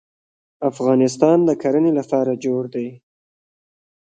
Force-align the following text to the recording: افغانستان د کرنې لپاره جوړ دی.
افغانستان 0.69 1.37
د 1.45 1.49
کرنې 1.61 1.91
لپاره 1.99 2.31
جوړ 2.43 2.63
دی. 2.75 2.87